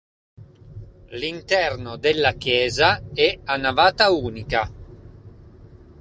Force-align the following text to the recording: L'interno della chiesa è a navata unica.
L'interno 1.11 1.95
della 1.95 2.33
chiesa 2.33 3.03
è 3.13 3.37
a 3.43 3.55
navata 3.55 4.09
unica. 4.09 4.71